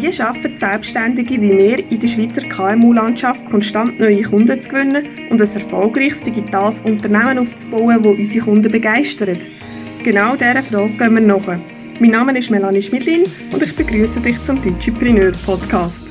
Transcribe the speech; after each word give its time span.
Wie 0.00 0.10
schaffen 0.10 0.56
Selbstständige 0.56 1.38
wie 1.42 1.52
wir 1.52 1.90
in 1.90 2.00
der 2.00 2.08
Schweizer 2.08 2.40
KMU-Landschaft 2.40 3.44
konstant 3.44 4.00
neue 4.00 4.22
Kunden 4.22 4.58
zu 4.62 4.70
gewinnen 4.70 5.28
und 5.28 5.42
ein 5.42 5.54
erfolgreiches 5.54 6.22
digitales 6.22 6.80
Unternehmen 6.80 7.40
aufzubauen, 7.40 8.02
das 8.02 8.18
unsere 8.18 8.46
Kunden 8.46 8.72
begeistert? 8.72 9.42
Genau 10.02 10.36
dieser 10.36 10.62
Frage 10.62 10.96
gehen 10.96 11.14
wir 11.16 11.20
nach. 11.20 11.58
Mein 12.00 12.10
Name 12.12 12.38
ist 12.38 12.50
Melanie 12.50 12.80
Schmidlin 12.80 13.24
und 13.52 13.62
ich 13.62 13.76
begrüße 13.76 14.20
dich 14.20 14.42
zum 14.42 14.62
Digipreneur 14.62 15.32
Podcast. 15.44 16.08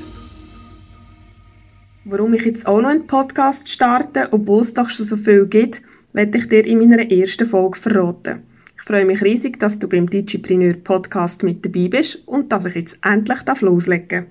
Warum 2.06 2.36
ich 2.36 2.46
jetzt 2.46 2.68
auch 2.68 2.82
noch 2.82 2.90
einen 2.90 3.08
Podcast 3.08 3.68
starte, 3.70 4.28
obwohl 4.30 4.62
es 4.62 4.76
doch 4.76 4.90
schon 4.90 5.08
so 5.08 5.18
viel 5.18 5.48
gibt, 5.48 5.82
werde 6.14 6.38
ich 6.38 6.48
dir 6.48 6.64
in 6.64 6.78
meiner 6.78 7.10
ersten 7.10 7.48
Folge 7.48 7.80
verraten. 7.80 8.44
Ich 8.90 8.92
freue 8.92 9.06
mich 9.06 9.21
riesig, 9.21 9.60
dass 9.60 9.78
du 9.78 9.88
beim 9.88 10.10
Digipreneur 10.10 10.74
Podcast 10.74 11.44
mit 11.44 11.64
dabei 11.64 11.89
bist 11.89 12.28
und 12.28 12.52
dass 12.52 12.66
ich 12.66 12.74
jetzt 12.74 12.97
endlich 13.04 13.61
loslegen 13.61 14.07
darf. 14.10 14.25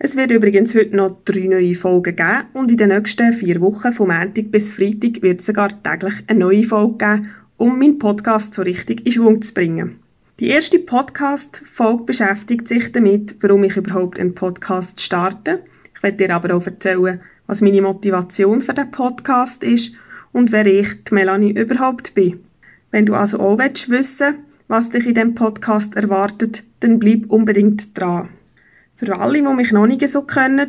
Es 0.00 0.16
wird 0.16 0.32
übrigens 0.32 0.74
heute 0.74 0.96
noch 0.96 1.18
drei 1.24 1.46
neue 1.46 1.76
Folgen 1.76 2.16
geben 2.16 2.46
und 2.54 2.72
in 2.72 2.76
den 2.76 2.88
nächsten 2.88 3.32
vier 3.32 3.60
Wochen, 3.60 3.92
vom 3.92 4.08
Montag 4.08 4.50
bis 4.50 4.72
Freitag, 4.72 5.22
wird 5.22 5.38
es 5.38 5.46
sogar 5.46 5.80
täglich 5.80 6.14
eine 6.26 6.40
neue 6.40 6.64
Folge 6.64 6.96
geben, 6.98 7.28
um 7.56 7.78
meinen 7.78 8.00
Podcast 8.00 8.54
so 8.54 8.62
richtig 8.62 9.06
in 9.06 9.12
Schwung 9.12 9.40
zu 9.42 9.54
bringen. 9.54 10.00
Die 10.40 10.48
erste 10.48 10.80
Podcast-Folge 10.80 12.02
beschäftigt 12.02 12.66
sich 12.66 12.90
damit, 12.90 13.36
warum 13.42 13.62
ich 13.62 13.76
überhaupt 13.76 14.18
einen 14.18 14.34
Podcast 14.34 15.00
starte. 15.00 15.60
Ich 15.94 16.02
werde 16.02 16.16
dir 16.16 16.34
aber 16.34 16.56
auch 16.56 16.66
erzählen, 16.66 17.20
was 17.46 17.60
meine 17.60 17.80
Motivation 17.80 18.60
für 18.60 18.74
den 18.74 18.90
Podcast 18.90 19.62
ist 19.62 19.94
und 20.32 20.50
wer 20.50 20.66
ich, 20.66 21.04
die 21.04 21.14
Melanie, 21.14 21.52
überhaupt 21.52 22.16
bin. 22.16 22.40
Wenn 22.92 23.06
du 23.06 23.14
also 23.14 23.40
auch 23.40 23.58
willst 23.58 23.90
wissen 23.90 24.34
was 24.68 24.88
dich 24.88 25.06
in 25.06 25.14
diesem 25.14 25.34
Podcast 25.34 25.96
erwartet, 25.96 26.62
dann 26.80 26.98
bleib 26.98 27.30
unbedingt 27.30 27.98
dran. 27.98 28.30
Für 28.94 29.18
alle, 29.18 29.42
die 29.42 29.54
mich 29.54 29.70
noch 29.70 29.86
nicht 29.86 30.08
so 30.08 30.22
kennen, 30.22 30.68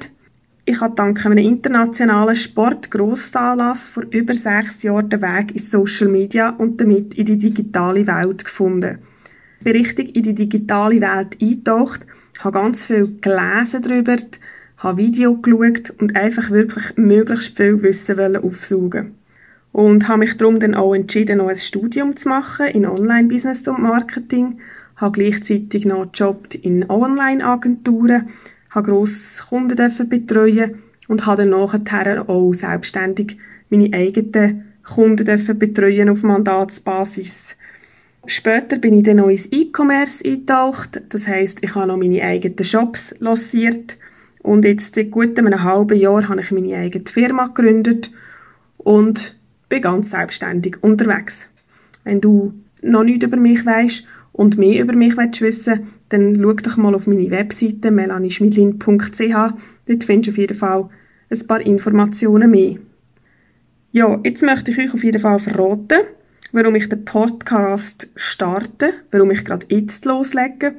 ich 0.65 0.81
habe 0.81 0.95
dank 0.95 1.25
einem 1.25 1.37
internationalen 1.37 2.35
Sportgrossanlass 2.35 3.87
vor 3.87 4.03
über 4.09 4.33
sechs 4.35 4.83
Jahren 4.83 5.09
den 5.09 5.21
Weg 5.21 5.51
in 5.51 5.59
Social 5.59 6.09
Media 6.09 6.49
und 6.49 6.81
damit 6.81 7.13
in 7.13 7.25
die 7.25 7.37
digitale 7.37 8.05
Welt 8.07 8.43
gefunden. 8.43 8.99
Ich 9.59 9.63
bin 9.63 9.77
richtig 9.77 10.15
in 10.15 10.23
die 10.23 10.35
digitale 10.35 10.99
Welt 10.99 11.37
eingetaucht, 11.41 12.05
habe 12.39 12.59
ganz 12.59 12.85
viel 12.85 13.19
gelesen 13.21 13.83
darüber, 13.83 14.17
habe 14.77 14.97
Video 14.97 15.35
geschaut 15.37 15.91
und 15.99 16.15
einfach 16.17 16.51
wirklich 16.51 16.97
möglichst 16.97 17.55
viel 17.55 17.81
Wissen 17.81 18.35
aufsaugen 18.35 19.15
und 19.73 20.07
habe 20.07 20.19
mich 20.19 20.37
darum 20.37 20.59
dann 20.59 20.75
auch 20.75 20.93
entschieden, 20.93 21.39
noch 21.39 21.49
ein 21.49 21.57
Studium 21.57 22.15
zu 22.15 22.29
machen 22.29 22.67
in 22.67 22.85
Online-Business 22.85 23.67
und 23.67 23.81
Marketing, 23.81 24.59
habe 24.95 25.19
gleichzeitig 25.19 25.85
noch 25.85 26.11
gejobbt 26.11 26.55
in 26.55 26.89
Online-Agenturen, 26.89 28.29
habe 28.69 28.89
grosse 28.89 29.43
Kunden 29.43 30.09
betreuen 30.09 30.83
und 31.07 31.25
habe 31.25 31.41
dann 31.41 31.49
nachher 31.49 32.29
auch 32.29 32.53
selbstständig 32.53 33.37
meine 33.69 33.91
eigenen 33.93 34.73
Kunden 34.83 35.57
betreuen 35.57 36.09
auf 36.09 36.21
Mandatsbasis. 36.21 37.57
Später 38.27 38.77
bin 38.77 38.99
ich 38.99 39.03
dann 39.03 39.17
noch 39.17 39.29
ins 39.29 39.51
E-Commerce 39.51 40.23
eingetaucht, 40.23 41.01
das 41.09 41.27
heisst, 41.27 41.63
ich 41.63 41.73
habe 41.73 41.87
noch 41.87 41.97
meine 41.97 42.21
eigenen 42.21 42.63
Shops 42.63 43.15
lanciert. 43.19 43.97
Und 44.43 44.65
jetzt 44.65 44.95
seit 44.95 45.09
gut 45.09 45.37
einem 45.39 45.63
halben 45.63 45.97
Jahr 45.97 46.29
habe 46.29 46.41
ich 46.41 46.51
meine 46.51 46.77
eigene 46.77 47.05
Firma 47.05 47.47
gegründet. 47.47 48.11
Und 48.77 49.35
bin 49.73 49.81
ganz 49.81 50.11
selbstständig 50.11 50.83
unterwegs. 50.83 51.49
Wenn 52.03 52.21
du 52.21 52.53
noch 52.83 53.03
nichts 53.03 53.25
über 53.25 53.37
mich 53.37 53.65
weißt 53.65 54.05
und 54.31 54.59
mehr 54.59 54.79
über 54.83 54.93
mich 54.93 55.17
willst 55.17 55.41
wissen 55.41 55.87
dann 56.09 56.39
schau 56.39 56.53
doch 56.53 56.77
mal 56.77 56.93
auf 56.93 57.07
meine 57.07 57.31
Webseite 57.31 57.89
melanieschmidlin.ch. 57.89 59.33
Dort 59.87 60.03
findest 60.03 60.27
du 60.27 60.31
auf 60.31 60.37
jeden 60.37 60.57
Fall 60.57 60.89
ein 61.31 61.47
paar 61.47 61.61
Informationen 61.61 62.51
mehr. 62.51 62.75
Ja, 63.91 64.19
jetzt 64.23 64.43
möchte 64.43 64.69
ich 64.69 64.77
euch 64.77 64.93
auf 64.93 65.03
jeden 65.03 65.19
Fall 65.19 65.39
verraten, 65.39 66.01
warum 66.51 66.75
ich 66.75 66.87
den 66.87 67.03
Podcast 67.03 68.11
starte, 68.15 68.93
warum 69.09 69.31
ich 69.31 69.43
gerade 69.43 69.65
jetzt 69.69 70.05
loslege 70.05 70.75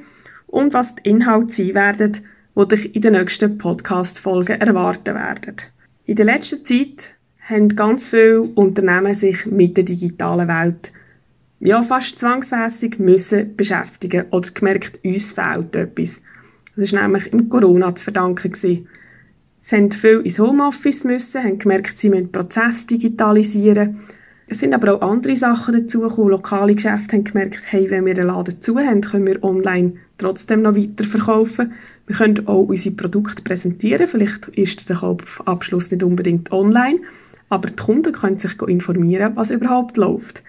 und 0.47 0.73
was 0.73 0.95
die 0.95 1.09
Inhalte 1.09 1.53
sein 1.53 1.75
werden, 1.75 2.19
die 2.57 2.69
dich 2.69 2.95
in 2.95 3.03
den 3.03 3.15
nächsten 3.15 3.59
Podcast-Folgen 3.59 4.61
erwarten 4.61 5.17
werden. 5.17 5.57
In 6.05 6.15
der 6.15 6.27
letzten 6.27 6.65
Zeit 6.65 7.17
haben 7.49 7.77
ganz 7.77 8.09
viele 8.09 8.43
Unternehmen 8.43 9.15
sich 9.15 9.47
mit 9.47 9.77
der 9.77 9.85
digitalen 9.85 10.49
Welt 10.49 10.93
ja, 11.61 11.83
fast 11.83 12.19
zwangsmässig 12.19 12.99
müssen 12.99 13.57
beschäftigen 13.57 14.27
oder 14.31 14.51
gemerkt, 14.51 15.01
uns 15.03 15.33
fehlt 15.33 15.75
etwas. 15.75 16.23
Das 16.75 16.85
ist 16.85 16.93
nämlich 16.93 17.33
im 17.33 17.49
Corona 17.49 17.95
zu 17.95 18.05
verdanken 18.05 18.53
gewesen. 18.53 18.89
Sie 19.63 19.77
haben 19.77 19.91
viel 19.91 20.21
ins 20.21 20.39
Homeoffice 20.39 21.05
müssen, 21.05 21.43
haben 21.43 21.59
gemerkt, 21.59 21.97
sie 21.97 22.11
müssen 22.11 22.31
Prozess 22.31 22.87
digitalisieren. 22.87 24.01
Es 24.47 24.59
sind 24.59 24.75
aber 24.75 24.95
auch 24.95 25.11
andere 25.11 25.37
Sachen 25.37 25.75
dazu 25.75 26.01
gekommen. 26.01 26.31
Lokale 26.31 26.75
Geschäfte 26.75 27.17
haben 27.17 27.25
gemerkt, 27.25 27.61
hey, 27.67 27.91
wenn 27.91 28.05
wir 28.05 28.13
den 28.13 28.27
Laden 28.27 28.61
zu 28.61 28.79
haben, 28.79 29.01
können 29.01 29.27
wir 29.27 29.43
online 29.43 29.95
trotzdem 30.19 30.61
noch 30.61 30.77
weiter 30.77 31.05
verkaufen. 31.05 31.73
Wir 32.07 32.17
können 32.17 32.47
auch 32.47 32.65
unsere 32.65 32.95
Produkte 32.95 33.43
präsentieren. 33.43 34.07
Vielleicht 34.07 34.49
ist 34.49 34.87
der 34.91 34.97
Kaufabschluss 34.97 35.91
nicht 35.91 36.03
unbedingt 36.03 36.53
online, 36.53 37.01
aber 37.55 37.69
die 37.69 37.77
Kunden 37.77 38.13
können 38.13 38.39
sich 38.39 38.61
informieren, 38.61 39.37
was 39.37 39.53
überhaupt 39.53 39.97
läuft. 39.97 40.43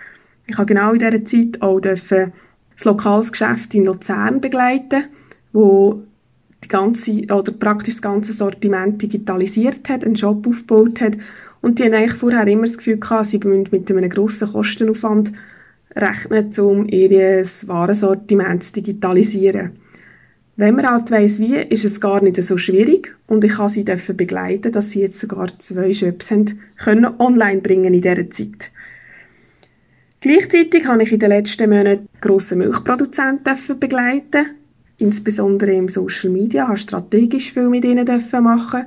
Ich 0.47 0.57
habe 0.57 0.65
genau 0.65 0.93
in 0.93 0.99
dieser 0.99 1.23
Zeit 1.23 1.61
auch 1.61 1.79
das 1.79 2.83
lokales 2.83 3.31
Geschäft 3.31 3.75
in 3.75 3.85
Luzern 3.85 4.41
begleiten, 4.41 5.05
wo 5.53 6.01
die 6.63 6.67
ganze, 6.67 7.11
oder 7.25 7.51
praktisch 7.51 7.95
das 7.95 8.01
ganze 8.01 8.33
Sortiment 8.33 9.01
digitalisiert 9.01 9.87
hat, 9.87 10.03
einen 10.03 10.15
Shop 10.15 10.47
aufgebaut 10.47 10.99
hat. 10.99 11.13
Und 11.61 11.77
die 11.77 11.83
haben 11.83 11.93
eigentlich 11.93 12.13
vorher 12.17 12.47
immer 12.47 12.65
das 12.65 12.77
Gefühl 12.77 12.97
gehabt, 12.97 13.27
sie 13.27 13.37
müssen 13.37 13.67
mit 13.69 13.91
einem 13.91 14.09
grossen 14.09 14.51
Kostenaufwand 14.51 15.31
rechnen, 15.95 16.51
um 16.59 16.87
ihr 16.87 17.45
Warensortiment 17.67 18.63
zu 18.63 18.73
digitalisieren. 18.73 19.71
Wenn 20.57 20.75
man 20.75 20.89
halt 20.89 21.11
weiss, 21.11 21.39
wie, 21.39 21.57
ist 21.57 21.83
es 21.83 21.99
gar 21.99 22.23
nicht 22.23 22.41
so 22.41 22.57
schwierig. 22.57 23.15
Und 23.27 23.43
ich 23.43 23.53
kann 23.53 23.69
sie 23.69 23.83
dafür 23.83 24.15
begleiten, 24.15 24.71
dass 24.71 24.91
sie 24.91 25.01
jetzt 25.01 25.19
sogar 25.19 25.47
zwei 25.59 25.93
Shops 25.93 26.31
haben, 26.31 26.59
können 26.77 27.19
online 27.19 27.61
bringen 27.61 27.93
in 27.93 28.01
dieser 28.01 28.29
Zeit. 28.29 28.71
Gleichzeitig 30.21 30.87
habe 30.87 31.03
ich 31.03 31.11
in 31.11 31.19
den 31.19 31.29
letzten 31.29 31.69
Monaten 31.69 32.07
grosse 32.21 32.55
Milchproduzenten 32.55 33.57
begleiten, 33.79 34.55
insbesondere 34.97 35.73
im 35.73 35.89
Social 35.89 36.31
Media, 36.31 36.67
habe 36.67 36.77
strategisch 36.77 37.51
viel 37.51 37.69
mit 37.69 37.85
ihnen 37.85 38.07
machen, 38.41 38.85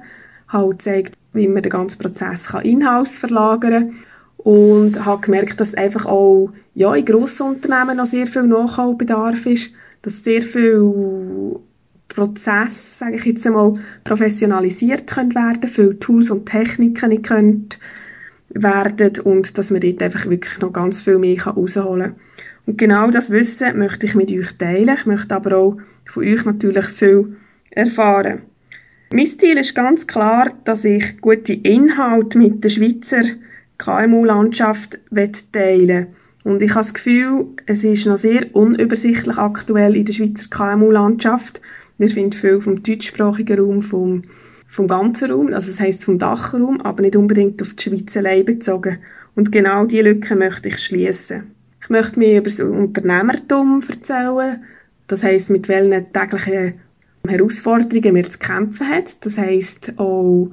habe 0.49 0.71
gezeigt, 0.71 1.15
wie 1.35 1.47
man 1.47 1.63
den 1.63 1.71
ganzen 1.71 1.99
Prozess 2.01 2.49
in-house 2.63 3.19
verlagern 3.19 3.91
kann 3.91 4.05
und 4.39 5.05
habe 5.05 5.21
gemerkt, 5.21 5.61
dass 5.61 5.75
einfach 5.75 6.07
auch 6.07 6.51
ja, 6.75 6.95
in 6.95 7.05
grossen 7.05 7.49
Unternehmen 7.49 7.99
noch 7.99 8.07
sehr 8.07 8.27
viel 8.27 8.45
Nachholbedarf 8.45 9.47
ist 9.47 9.75
dass 10.03 10.25
sehr 10.25 10.43
viel 10.43 11.59
Prozess, 12.09 12.99
sage 12.99 13.17
ich 13.17 13.25
jetzt 13.25 13.47
einmal, 13.47 13.75
professionalisiert 14.05 15.07
können 15.07 15.35
werden, 15.35 15.69
viele 15.69 15.99
Tools 15.99 16.31
und 16.31 16.47
Techniken 16.47 17.23
können 17.23 17.69
werden 18.49 19.21
und 19.21 19.59
dass 19.59 19.71
man 19.71 19.81
dort 19.81 20.03
einfach 20.03 20.29
wirklich 20.29 20.59
noch 20.59 20.73
ganz 20.73 21.03
viel 21.03 21.19
mehr 21.19 21.45
herausholen 21.45 22.15
kann. 22.15 22.21
Und 22.67 22.79
genau 22.79 23.11
das 23.11 23.31
Wissen 23.31 23.79
möchte 23.79 24.07
ich 24.07 24.15
mit 24.15 24.31
euch 24.31 24.57
teilen. 24.59 24.97
Ich 24.99 25.07
möchte 25.07 25.35
aber 25.35 25.57
auch 25.57 25.79
von 26.07 26.25
euch 26.25 26.45
natürlich 26.45 26.87
viel 26.87 27.37
erfahren. 27.71 28.43
Mein 29.11 29.27
Ziel 29.27 29.57
ist 29.57 29.75
ganz 29.75 30.07
klar, 30.07 30.51
dass 30.65 30.85
ich 30.85 31.21
gute 31.21 31.55
Inhalte 31.55 32.37
mit 32.37 32.63
der 32.63 32.69
Schweizer 32.69 33.23
KMU-Landschaft 33.79 34.99
teilen 35.11 35.89
will. 35.89 36.07
Und 36.49 36.63
ich 36.63 36.71
habe 36.71 36.81
das 36.81 36.95
Gefühl, 36.95 37.49
es 37.67 37.85
ist 37.85 38.07
noch 38.07 38.17
sehr 38.17 38.47
unübersichtlich 38.55 39.37
aktuell 39.37 39.95
in 39.95 40.07
der 40.07 40.15
Schweizer 40.15 40.49
KMU-Landschaft. 40.49 41.61
Wir 41.99 42.09
finden 42.09 42.33
viel 42.33 42.63
vom 42.63 42.83
deutschsprachigen 42.83 43.61
Raum, 43.61 43.83
vom, 43.83 44.23
vom 44.67 44.89
ganzen 44.89 45.31
Raum, 45.31 45.53
also 45.53 45.71
das 45.71 45.79
heisst 45.79 46.05
vom 46.05 46.19
Dachraum, 46.19 46.81
aber 46.81 47.03
nicht 47.03 47.17
unbedingt 47.17 47.61
auf 47.61 47.75
die 47.75 47.83
Schweiz 47.83 48.17
allein 48.17 48.47
bezogen. 48.47 48.97
Und 49.35 49.53
genau 49.53 49.85
diese 49.85 50.05
Lücke 50.05 50.37
möchte 50.37 50.69
ich 50.69 50.79
schließen. 50.79 51.51
Ich 51.83 51.91
möchte 51.91 52.19
mir 52.19 52.39
über 52.39 52.49
das 52.49 52.61
Unternehmertum 52.61 53.85
erzählen. 53.87 54.65
Das 55.07 55.23
heisst, 55.23 55.51
mit 55.51 55.69
welchen 55.69 56.11
täglichen 56.15 56.81
Herausforderungen 57.27 58.15
wir 58.15 58.31
zu 58.31 58.39
kämpfen 58.39 58.89
haben. 58.89 59.05
Das 59.21 59.37
heisst 59.37 59.99
auch 59.99 60.53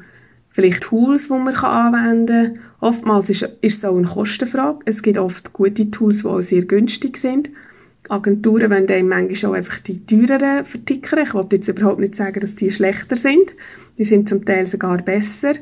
vielleicht 0.55 0.83
Tools, 0.83 1.27
die 1.27 1.33
man 1.33 1.53
anwenden 1.53 2.55
kann 2.55 2.59
Oftmals 2.85 3.29
ist, 3.29 3.41
ist 3.61 3.77
es 3.77 3.85
auch 3.85 3.97
eine 3.97 4.07
Kostenfrage. 4.07 4.79
Es 4.85 5.01
gibt 5.01 5.17
oft 5.17 5.53
gute 5.53 5.89
Tools, 5.89 6.21
die 6.21 6.27
auch 6.27 6.41
sehr 6.41 6.65
günstig 6.65 7.17
sind. 7.17 7.49
Agenturen 8.09 8.69
wollen 8.69 8.85
dann 8.85 9.07
manchmal 9.07 9.51
auch 9.51 9.55
einfach 9.55 9.79
die 9.79 10.05
teureren 10.05 10.65
vertickern. 10.65 11.25
Ich 11.25 11.33
wollte 11.33 11.55
jetzt 11.55 11.67
überhaupt 11.67 11.99
nicht 11.99 12.15
sagen, 12.15 12.39
dass 12.39 12.55
die 12.55 12.71
schlechter 12.71 13.15
sind. 13.15 13.53
Die 13.97 14.05
sind 14.05 14.29
zum 14.29 14.45
Teil 14.45 14.67
sogar 14.67 14.99
besser. 14.99 15.53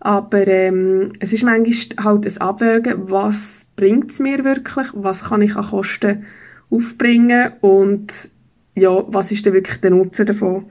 Aber 0.00 0.46
ähm, 0.46 1.06
es 1.18 1.32
ist 1.32 1.44
manchmal 1.44 2.04
halt 2.04 2.26
ein 2.26 2.40
Abwägen, 2.42 3.10
was 3.10 3.68
bringt 3.74 4.10
es 4.10 4.18
mir 4.18 4.44
wirklich, 4.44 4.88
was 4.92 5.24
kann 5.24 5.40
ich 5.40 5.56
an 5.56 5.64
Kosten 5.64 6.26
aufbringen 6.68 7.52
und 7.62 8.28
ja, 8.74 9.02
was 9.08 9.32
ist 9.32 9.46
denn 9.46 9.54
wirklich 9.54 9.80
der 9.80 9.92
Nutzen 9.92 10.26
davon. 10.26 10.66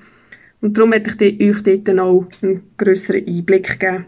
Und 0.61 0.77
darum 0.77 0.91
möchte 0.91 1.25
ich 1.25 1.39
euch 1.41 1.63
dort 1.63 1.99
auch 1.99 2.25
einen 2.41 2.63
grösseren 2.77 3.25
Einblick 3.27 3.79
geben. 3.79 4.05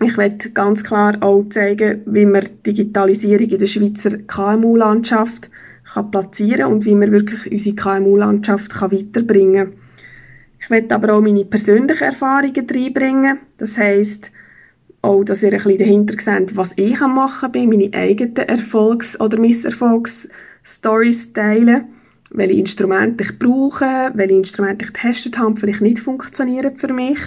Ich 0.00 0.16
möchte 0.16 0.50
ganz 0.52 0.84
klar 0.84 1.16
auch 1.20 1.44
zeigen, 1.50 2.02
wie 2.06 2.24
man 2.24 2.46
Digitalisierung 2.64 3.48
in 3.48 3.58
der 3.58 3.66
Schweizer 3.66 4.16
KMU-Landschaft 4.18 5.50
platzieren 6.12 6.60
kann 6.60 6.72
und 6.72 6.84
wie 6.84 6.94
man 6.94 7.10
wirklich 7.10 7.50
unsere 7.50 7.74
KMU-Landschaft 7.74 8.80
weiterbringen 8.80 9.70
kann. 9.70 9.78
Ich 10.60 10.70
möchte 10.70 10.94
aber 10.94 11.14
auch 11.14 11.20
meine 11.20 11.44
persönlichen 11.44 12.04
Erfahrungen 12.04 12.66
reinbringen. 12.70 13.38
Das 13.56 13.78
heisst, 13.78 14.30
auch, 15.02 15.24
dass 15.24 15.42
ihr 15.42 15.52
ein 15.52 15.56
bisschen 15.58 15.78
dahinter 15.78 16.20
seht, 16.20 16.56
was 16.56 16.72
ich 16.76 17.00
machen 17.00 17.52
bin, 17.52 17.70
meine 17.70 17.90
eigenen 17.92 18.36
Erfolgs- 18.36 19.20
oder 19.20 19.38
Misserfolgs-Stories 19.38 21.32
teilen, 21.32 21.84
welche 22.30 22.54
Instrumente 22.54 23.24
ich 23.24 23.38
brauche, 23.38 24.10
welche 24.14 24.34
Instrumente 24.34 24.84
ich 24.84 24.92
getestet 24.92 25.38
habe, 25.38 25.58
vielleicht 25.58 25.80
nicht 25.80 25.98
funktionieren 26.00 26.76
für 26.76 26.92
mich 26.92 27.18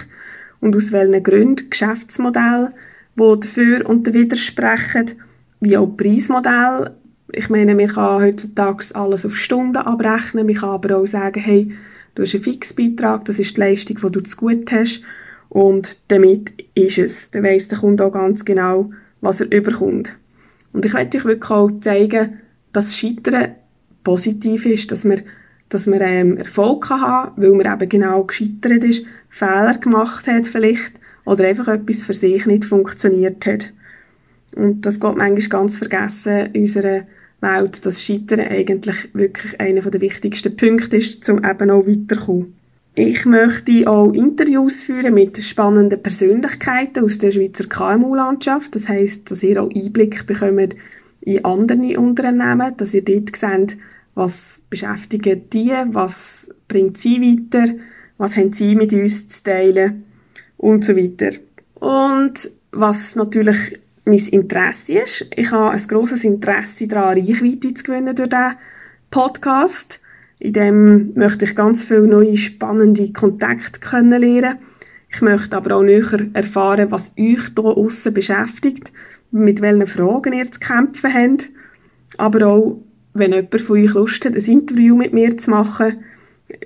und 0.60 0.76
aus 0.76 0.92
welchen 0.92 1.22
Gründen 1.22 1.70
Geschäftsmodelle, 1.70 2.72
die 3.16 3.40
dafür 3.40 3.88
und 3.88 4.12
widersprechen, 4.12 5.12
wie 5.60 5.76
auch 5.76 5.96
Preismodelle. 5.96 6.96
Ich 7.32 7.48
meine, 7.48 7.74
man 7.74 7.88
kann 7.88 8.22
heutzutage 8.22 8.94
alles 8.94 9.26
auf 9.26 9.36
Stunden 9.36 9.76
abrechnen, 9.76 10.46
man 10.46 10.54
kann 10.54 10.70
aber 10.70 10.98
auch 10.98 11.06
sagen, 11.06 11.40
hey, 11.40 11.72
du 12.14 12.22
hast 12.22 12.34
einen 12.34 12.44
Fixbeitrag, 12.44 13.24
das 13.24 13.38
ist 13.38 13.56
die 13.56 13.60
Leistung, 13.60 13.96
die 13.96 14.12
du 14.12 14.20
zu 14.22 14.36
gut 14.36 14.70
hast 14.70 15.02
und 15.48 15.96
damit 16.08 16.52
ist 16.74 16.98
es. 16.98 17.30
Dann 17.30 17.42
weiss 17.42 17.68
der 17.68 17.78
Kunde 17.78 18.04
auch 18.04 18.12
ganz 18.12 18.44
genau, 18.44 18.90
was 19.20 19.40
er 19.40 19.50
überkommt. 19.50 20.14
Und 20.72 20.84
ich 20.84 20.92
möchte 20.92 21.18
euch 21.18 21.24
wirklich 21.24 21.50
auch 21.50 21.70
zeigen, 21.80 22.38
dass 22.72 22.96
Scheitern 22.96 23.52
positiv 24.04 24.66
ist, 24.66 24.90
dass 24.92 25.04
man, 25.04 25.22
dass 25.68 25.86
man 25.86 26.00
ähm, 26.02 26.36
Erfolg 26.36 26.88
kann 26.88 27.00
haben 27.00 27.42
weil 27.42 27.52
man 27.52 27.72
eben 27.72 27.88
genau 27.88 28.24
gescheitert 28.24 28.84
ist, 28.84 29.06
Fehler 29.28 29.78
gemacht 29.78 30.26
hat 30.26 30.46
vielleicht 30.46 30.92
oder 31.24 31.46
einfach 31.46 31.68
etwas 31.68 32.04
für 32.04 32.14
sich 32.14 32.46
nicht 32.46 32.64
funktioniert 32.64 33.46
hat. 33.46 33.72
Und 34.54 34.82
das 34.84 35.00
geht 35.00 35.16
manchmal 35.16 35.48
ganz 35.48 35.78
vergessen 35.78 36.50
in 36.52 36.62
unserer 36.62 37.02
Welt, 37.40 37.84
dass 37.84 38.02
Scheitern 38.02 38.40
eigentlich 38.40 39.14
wirklich 39.14 39.60
einer 39.60 39.80
der 39.82 40.00
wichtigsten 40.00 40.56
Punkte 40.56 40.96
ist, 40.96 41.28
um 41.28 41.44
eben 41.44 41.70
auch 41.70 41.86
weiterzukommen. 41.86 42.54
Ich 42.94 43.24
möchte 43.24 43.88
auch 43.88 44.12
Interviews 44.12 44.82
führen 44.82 45.14
mit 45.14 45.38
spannenden 45.38 46.02
Persönlichkeiten 46.02 47.02
aus 47.02 47.18
der 47.18 47.32
Schweizer 47.32 47.64
KMU-Landschaft. 47.64 48.74
Das 48.74 48.86
heisst, 48.86 49.30
dass 49.30 49.42
ihr 49.42 49.62
auch 49.62 49.70
Einblick 49.74 50.26
bekommt 50.26 50.76
in 51.22 51.44
andere 51.44 51.98
Unternehmen, 51.98 52.76
dass 52.76 52.92
ihr 52.92 53.02
dort 53.02 53.34
seht, 53.34 53.78
was 54.14 54.60
beschäftigen 54.68 55.48
die, 55.50 55.72
was 55.90 56.54
bringt 56.68 56.98
sie 56.98 57.20
weiter, 57.20 57.74
was 58.18 58.36
haben 58.36 58.52
sie 58.52 58.74
mit 58.74 58.92
uns 58.92 59.28
zu 59.28 59.44
teilen 59.44 60.04
und 60.56 60.84
so 60.84 60.96
weiter. 60.96 61.32
Und 61.74 62.50
was 62.72 63.16
natürlich 63.16 63.80
mein 64.04 64.18
Interesse 64.18 65.00
ist, 65.00 65.26
ich 65.36 65.50
habe 65.50 65.70
ein 65.70 65.86
grosses 65.86 66.24
Interesse 66.24 66.88
daran, 66.88 67.18
Reichweite 67.18 67.74
zu 67.74 67.84
gewinnen 67.84 68.16
durch 68.16 68.28
diesen 68.28 68.56
Podcast. 69.10 70.00
In 70.38 70.52
dem 70.54 71.14
möchte 71.14 71.44
ich 71.44 71.54
ganz 71.54 71.84
viele 71.84 72.08
neue, 72.08 72.36
spannende 72.36 73.12
Kontakte 73.12 73.78
kennenlernen. 73.78 74.58
Ich 75.14 75.20
möchte 75.20 75.56
aber 75.56 75.76
auch 75.76 75.82
näher 75.82 76.26
erfahren, 76.32 76.90
was 76.90 77.14
euch 77.18 77.50
hier 77.54 77.64
aussen 77.64 78.14
beschäftigt, 78.14 78.92
mit 79.30 79.60
welchen 79.60 79.86
Fragen 79.86 80.32
ihr 80.32 80.50
zu 80.50 80.58
kämpfen 80.58 81.14
habt. 81.14 81.48
Aber 82.18 82.46
auch, 82.46 82.80
wenn 83.14 83.32
jemand 83.32 83.60
von 83.60 83.78
euch 83.78 83.94
Lust 83.94 84.24
hat, 84.24 84.34
ein 84.34 84.44
Interview 84.44 84.96
mit 84.96 85.12
mir 85.12 85.38
zu 85.38 85.50
machen, 85.50 86.02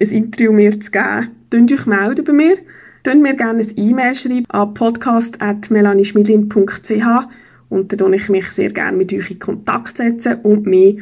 ein 0.00 0.08
Interview 0.08 0.52
mir 0.52 0.80
zu 0.80 0.90
geben, 0.90 1.28
könnt 1.50 1.70
euch 1.72 1.84
melden 1.86 2.24
bei 2.24 2.32
mir. 2.32 2.56
Könnt 3.04 3.20
mir 3.22 3.36
gerne 3.36 3.62
ein 3.62 3.72
E-Mail 3.76 4.16
schreiben 4.16 4.46
an 4.48 4.74
podcast.melanieschmidlin.ch 4.74 7.28
und 7.68 8.00
dann 8.00 8.12
ich 8.12 8.28
mich 8.28 8.48
sehr 8.50 8.70
gerne 8.70 8.96
mit 8.96 9.12
euch 9.12 9.30
in 9.30 9.38
Kontakt 9.38 9.96
setzen 9.96 10.40
und 10.42 10.66
mehr 10.66 10.96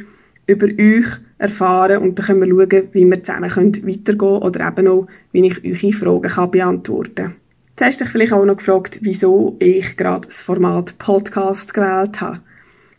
über 0.45 0.67
euch 0.67 1.07
erfahren 1.37 2.03
und 2.03 2.19
dann 2.19 2.27
können 2.27 2.41
wir 2.41 2.49
schauen, 2.49 2.89
wie 2.91 3.05
wir 3.05 3.23
zusammen 3.23 3.51
weitergehen 3.51 4.17
können 4.17 4.41
oder 4.41 4.67
eben 4.67 4.87
auch, 4.87 5.07
wie 5.31 5.47
ich 5.47 5.65
eure 5.65 5.93
Fragen 5.93 6.31
kann 6.31 6.51
beantworten 6.51 7.15
kann. 7.15 7.35
Jetzt 7.71 7.85
hast 7.85 7.99
du 7.99 8.03
dich 8.05 8.11
vielleicht 8.11 8.33
auch 8.33 8.45
noch 8.45 8.57
gefragt, 8.57 8.99
wieso 9.01 9.55
ich 9.59 9.97
gerade 9.97 10.27
das 10.27 10.41
Format 10.41 10.97
Podcast 10.97 11.73
gewählt 11.73 12.21
habe. 12.21 12.41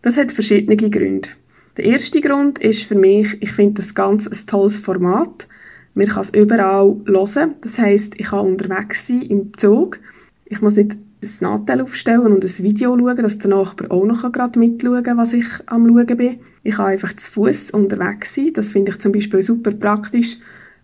Das 0.03 0.17
hat 0.17 0.33
verschiedene 0.33 0.77
Gründe. 0.77 1.29
Der 1.77 1.85
erste 1.85 2.23
Grund 2.23 2.59
ist 2.59 2.85
für 2.85 2.95
mich, 2.95 3.43
ich 3.43 3.53
finde 3.53 3.83
das 3.83 3.95
ganz 3.95 4.27
ein 4.27 4.47
tolles 4.47 4.79
Format. 4.79 5.47
Man 5.93 6.07
kann 6.07 6.23
es 6.23 6.33
überall 6.33 6.97
hören. 7.07 7.55
Das 7.61 7.79
heisst, 7.79 8.19
ich 8.19 8.27
kann 8.27 8.47
unterwegs 8.47 9.07
sein 9.07 9.23
im 9.23 9.57
Zug. 9.59 9.99
Ich 10.47 10.63
muss 10.63 10.77
nicht 10.77 10.97
das 11.21 11.43
Nachteil 11.43 11.83
aufstellen 11.83 12.33
und 12.33 12.45
ein 12.45 12.59
Video 12.59 12.97
schauen, 12.97 13.17
dass 13.17 13.39
der 13.39 13.51
Nachbar 13.51 13.91
auch 13.91 14.07
noch 14.07 14.31
gerade 14.33 14.59
mitschauen 14.59 15.17
was 15.17 15.35
ich 15.35 15.47
am 15.67 15.87
schauen 15.87 16.17
bin. 16.17 16.39
Ich 16.63 16.77
kann 16.77 16.87
einfach 16.87 17.15
zu 17.15 17.31
Fuß 17.31 17.73
unterwegs 17.73 18.35
sein. 18.35 18.53
Das 18.55 18.73
finde 18.73 18.93
ich 18.93 19.01
zum 19.01 19.13
Beispiel 19.13 19.43
super 19.43 19.73
praktisch, 19.73 20.39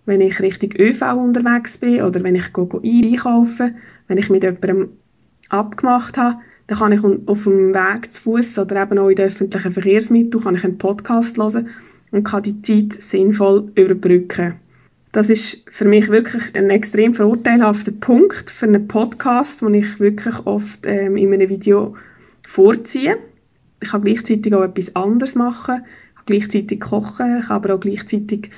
wenn 0.04 0.20
ich 0.20 0.40
Richtung 0.40 0.70
ÖV 0.78 1.02
unterwegs 1.14 1.78
bin 1.78 2.02
oder 2.02 2.22
wenn 2.22 2.34
ich 2.34 2.52
go, 2.52 2.66
go 2.66 2.82
einkaufen, 2.84 3.76
wenn 4.08 4.18
ich 4.18 4.28
mit 4.28 4.42
jemandem 4.42 4.90
abgemacht 5.48 6.18
habe, 6.18 6.38
dann 6.66 6.78
kann 6.78 6.92
ich 6.92 7.04
auf 7.04 7.44
dem 7.44 7.74
Weg 7.74 8.12
zu 8.12 8.22
Fuß 8.22 8.58
oder 8.60 8.82
eben 8.82 8.98
auch 8.98 9.08
in 9.08 9.16
den 9.16 9.26
öffentlichen 9.26 9.72
Verkehrsmitteln 9.72 10.42
kann 10.42 10.54
ich 10.54 10.64
einen 10.64 10.78
Podcast 10.78 11.36
hören 11.36 11.68
und 12.12 12.24
kann 12.24 12.42
die 12.42 12.62
Zeit 12.62 13.02
sinnvoll 13.02 13.70
überbrücken. 13.74 14.54
Das 15.12 15.28
ist 15.28 15.64
für 15.70 15.84
mich 15.84 16.08
wirklich 16.08 16.54
ein 16.54 16.70
extrem 16.70 17.12
vorteilhafter 17.12 17.92
Punkt 17.92 18.48
für 18.48 18.66
einen 18.66 18.88
Podcast, 18.88 19.60
den 19.60 19.74
ich 19.74 20.00
wirklich 20.00 20.34
oft 20.46 20.86
ähm, 20.86 21.18
in 21.18 21.34
einem 21.34 21.50
Video 21.50 21.96
vorziehe. 22.46 23.18
Ich 23.80 23.90
kann 23.90 24.04
gleichzeitig 24.04 24.54
auch 24.54 24.62
etwas 24.62 24.96
anderes 24.96 25.34
machen, 25.34 25.82
kann 25.82 26.24
gleichzeitig 26.24 26.80
kochen, 26.80 27.40
ich 27.40 27.46
kann 27.48 27.56
aber 27.56 27.74
auch 27.74 27.80
gleichzeitig, 27.80 28.50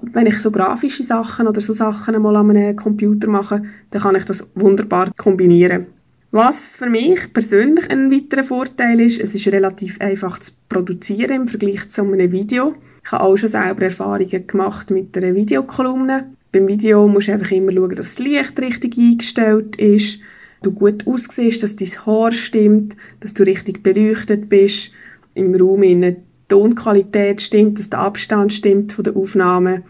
wenn 0.00 0.26
ich 0.26 0.40
so 0.40 0.50
grafische 0.50 1.04
Sachen 1.04 1.46
oder 1.46 1.60
so 1.60 1.74
Sachen 1.74 2.20
mal 2.20 2.34
an 2.34 2.50
einem 2.50 2.74
Computer 2.74 3.28
mache, 3.28 3.62
dann 3.90 4.02
kann 4.02 4.16
ich 4.16 4.24
das 4.24 4.50
wunderbar 4.56 5.12
kombinieren. 5.16 5.86
Was 6.32 6.76
für 6.76 6.88
mich 6.88 7.32
persönlich 7.32 7.90
ein 7.90 8.12
weiterer 8.12 8.44
Vorteil 8.44 9.00
ist, 9.00 9.20
es 9.20 9.34
ist 9.34 9.48
relativ 9.48 10.00
einfach 10.00 10.38
zu 10.38 10.52
produzieren 10.68 11.42
im 11.42 11.48
Vergleich 11.48 11.90
zu 11.90 12.02
einem 12.02 12.30
Video. 12.30 12.76
Ich 13.04 13.10
habe 13.10 13.24
auch 13.24 13.36
schon 13.36 13.48
selber 13.48 13.82
Erfahrungen 13.82 14.46
gemacht 14.46 14.92
mit 14.92 15.16
einer 15.16 15.34
Videokolumne. 15.34 16.30
Beim 16.52 16.68
Video 16.68 17.08
musst 17.08 17.26
du 17.26 17.32
einfach 17.32 17.50
immer 17.50 17.72
schauen, 17.72 17.96
dass 17.96 18.14
das 18.14 18.18
Licht 18.20 18.60
richtig 18.60 18.96
eingestellt 18.96 19.74
ist, 19.74 20.20
du 20.62 20.70
gut 20.70 21.04
aussiehst, 21.04 21.64
dass 21.64 21.74
dein 21.74 22.06
Haar 22.06 22.30
stimmt, 22.30 22.94
dass 23.18 23.34
du 23.34 23.42
richtig 23.42 23.82
beleuchtet 23.82 24.48
bist, 24.48 24.92
im 25.34 25.52
Raum 25.56 25.82
die 25.82 26.16
Tonqualität 26.46 27.40
stimmt, 27.40 27.80
dass 27.80 27.90
der 27.90 28.00
Abstand 28.00 28.52
stimmt 28.52 28.92
von 28.92 29.02
der 29.02 29.16
Aufnahme 29.16 29.82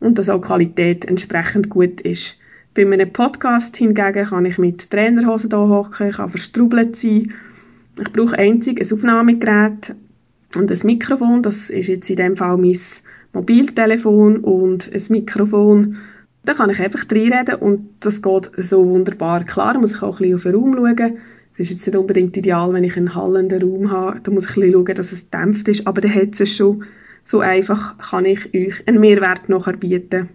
und 0.00 0.18
dass 0.18 0.30
auch 0.30 0.40
die 0.40 0.48
Qualität 0.48 1.04
entsprechend 1.04 1.68
gut 1.68 2.00
ist. 2.00 2.40
Bei 2.76 2.82
einem 2.82 3.10
Podcast 3.10 3.78
hingegen 3.78 4.26
kann 4.26 4.44
ich 4.44 4.58
mit 4.58 4.90
Trainerhosen 4.90 5.48
hier 5.48 5.58
hocken, 5.58 6.12
kann 6.12 6.28
verstrubelt 6.28 6.94
sein. 6.94 7.32
Ich 7.98 8.12
brauche 8.12 8.38
einzig 8.38 8.78
ein 8.78 8.92
Aufnahmegerät, 8.92 9.94
und 10.54 10.70
das 10.70 10.84
Mikrofon, 10.84 11.42
das 11.42 11.70
ist 11.70 11.86
jetzt 11.86 12.10
in 12.10 12.16
dem 12.16 12.36
Fall 12.36 12.58
mein 12.58 12.78
Mobiltelefon 13.32 14.40
und 14.40 14.92
ein 14.92 15.02
Mikrofon. 15.08 15.96
Da 16.44 16.52
kann 16.52 16.68
ich 16.68 16.78
einfach 16.78 17.10
reinreden 17.10 17.54
und 17.54 17.88
das 18.00 18.20
geht 18.20 18.50
so 18.58 18.86
wunderbar. 18.86 19.44
Klar 19.44 19.78
muss 19.78 19.92
ich 19.92 20.02
auch 20.02 20.20
ein 20.20 20.30
bisschen 20.30 20.34
auf 20.36 20.42
den 20.42 20.54
Raum 20.54 20.74
schauen. 20.74 21.16
Es 21.54 21.60
ist 21.60 21.70
jetzt 21.70 21.86
nicht 21.86 21.96
unbedingt 21.96 22.36
ideal, 22.36 22.74
wenn 22.74 22.84
ich 22.84 22.98
einen 22.98 23.14
hallenden 23.14 23.62
Raum 23.62 23.90
habe. 23.90 24.20
Da 24.22 24.30
muss 24.30 24.50
ich 24.50 24.56
ein 24.56 24.60
bisschen 24.60 24.72
schauen, 24.74 24.94
dass 24.94 25.12
es 25.12 25.30
dämpft 25.30 25.68
ist, 25.68 25.86
aber 25.86 26.02
dann 26.02 26.14
hat 26.14 26.38
es 26.38 26.54
schon. 26.54 26.84
So 27.24 27.40
einfach 27.40 27.96
kann 28.10 28.26
ich 28.26 28.54
euch 28.54 28.86
einen 28.86 29.00
Mehrwert 29.00 29.48
nachher 29.48 29.78
bieten. 29.78 30.28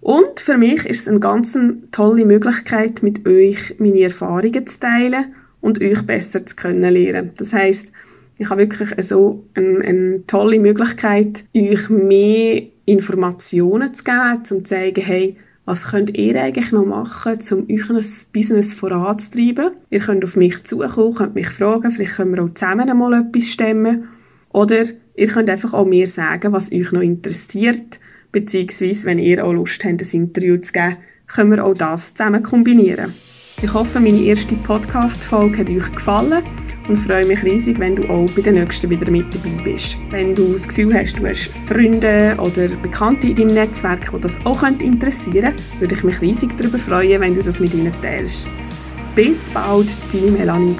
Und 0.00 0.40
für 0.40 0.56
mich 0.56 0.86
ist 0.86 1.02
es 1.02 1.08
eine 1.08 1.20
ganz 1.20 1.58
tolle 1.90 2.24
Möglichkeit, 2.24 3.02
mit 3.02 3.26
euch 3.26 3.74
meine 3.78 4.00
Erfahrungen 4.00 4.66
zu 4.66 4.80
teilen 4.80 5.34
und 5.60 5.80
euch 5.80 6.02
besser 6.02 6.46
zu 6.46 6.56
können 6.56 6.92
lernen. 6.92 7.32
Das 7.36 7.52
heißt, 7.52 7.92
ich 8.38 8.50
habe 8.50 8.60
wirklich 8.60 8.90
so 9.04 9.44
eine, 9.54 9.80
eine 9.80 10.26
tolle 10.26 10.60
Möglichkeit, 10.60 11.44
euch 11.54 11.90
mehr 11.90 12.62
Informationen 12.84 13.92
zu 13.92 14.04
geben, 14.04 14.36
um 14.36 14.44
zu 14.44 14.62
zeigen, 14.62 15.04
hey, 15.04 15.36
was 15.64 15.88
könnt 15.88 16.16
ihr 16.16 16.40
eigentlich 16.40 16.72
noch 16.72 16.86
machen, 16.86 17.38
um 17.50 17.66
euer 17.68 18.00
Business 18.32 18.72
voranzutreiben? 18.72 19.72
Ihr 19.90 20.00
könnt 20.00 20.24
auf 20.24 20.36
mich 20.36 20.64
zukommen, 20.64 21.14
könnt 21.14 21.34
mich 21.34 21.50
fragen, 21.50 21.90
vielleicht 21.90 22.14
können 22.14 22.34
wir 22.34 22.44
auch 22.44 22.54
zusammen 22.54 22.96
mal 22.96 23.20
etwas 23.20 23.48
stemmen. 23.48 24.08
Oder 24.50 24.84
ihr 25.14 25.28
könnt 25.28 25.50
einfach 25.50 25.74
auch 25.74 25.84
mir 25.84 26.06
sagen, 26.06 26.52
was 26.52 26.72
euch 26.72 26.90
noch 26.92 27.02
interessiert, 27.02 28.00
beziehungsweise, 28.40 29.06
wenn 29.06 29.18
ihr 29.18 29.44
auch 29.44 29.52
Lust 29.52 29.84
habt, 29.84 30.00
ein 30.00 30.08
Interview 30.12 30.56
zu 30.58 30.72
geben, 30.72 30.96
können 31.26 31.50
wir 31.50 31.64
auch 31.64 31.74
das 31.74 32.14
zusammen 32.14 32.42
kombinieren. 32.42 33.12
Ich 33.60 33.72
hoffe, 33.74 33.98
meine 33.98 34.20
erste 34.20 34.54
Podcast-Folge 34.54 35.58
hat 35.58 35.68
euch 35.68 35.92
gefallen 35.92 36.42
und 36.88 36.96
freue 36.96 37.26
mich 37.26 37.42
riesig, 37.42 37.78
wenn 37.78 37.96
du 37.96 38.08
auch 38.08 38.30
bei 38.30 38.42
den 38.42 38.54
nächsten 38.54 38.88
wieder 38.88 39.10
mit 39.10 39.26
dabei 39.34 39.50
bist. 39.64 39.98
Wenn 40.10 40.34
du 40.34 40.52
das 40.52 40.68
Gefühl 40.68 40.94
hast, 40.94 41.18
du 41.18 41.26
hast 41.26 41.50
Freunde 41.66 42.36
oder 42.38 42.68
Bekannte 42.80 43.28
in 43.28 43.36
deinem 43.36 43.54
Netzwerk, 43.54 44.10
die 44.14 44.20
das 44.20 44.38
auch 44.44 44.62
interessieren 44.62 45.54
könnte, 45.56 45.80
würde 45.80 45.94
ich 45.96 46.04
mich 46.04 46.20
riesig 46.20 46.56
darüber 46.56 46.78
freuen, 46.78 47.20
wenn 47.20 47.34
du 47.34 47.42
das 47.42 47.60
mit 47.60 47.74
ihnen 47.74 47.92
teilst. 48.00 48.46
Bis 49.14 49.40
bald, 49.52 49.88
deine 50.12 50.30
Melanie. 50.30 50.76